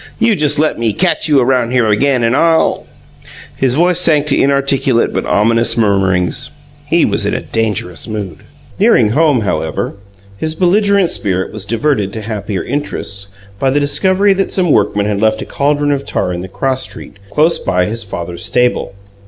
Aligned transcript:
"You 0.17 0.35
just 0.35 0.57
let 0.57 0.79
me 0.79 0.93
catch 0.93 1.27
you 1.27 1.39
around 1.39 1.69
here 1.69 1.85
again 1.85 2.23
and 2.23 2.35
I'll" 2.35 2.87
His 3.55 3.75
voice 3.75 3.99
sank 3.99 4.25
to 4.29 4.35
inarticulate 4.41 5.13
but 5.13 5.27
ominous 5.27 5.77
murmurings. 5.77 6.49
He 6.87 7.05
was 7.05 7.23
in 7.27 7.35
a 7.35 7.39
dangerous 7.41 8.07
mood. 8.07 8.37
Nearing 8.79 9.09
home, 9.09 9.41
however, 9.41 9.93
his 10.37 10.55
belligerent 10.55 11.11
spirit 11.11 11.51
was 11.53 11.65
diverted 11.65 12.13
to 12.13 12.21
happier 12.21 12.63
interests 12.63 13.27
by 13.59 13.69
the 13.69 13.79
discovery 13.79 14.33
that 14.33 14.51
some 14.51 14.71
workmen 14.71 15.05
had 15.05 15.21
left 15.21 15.43
a 15.43 15.45
caldron 15.45 15.91
of 15.91 16.03
tar 16.03 16.33
in 16.33 16.41
the 16.41 16.47
cross 16.49 16.81
street, 16.81 17.17
close 17.29 17.59
by 17.59 17.85
his 17.85 18.01
father's 18.03 18.43
stable. 18.43 18.95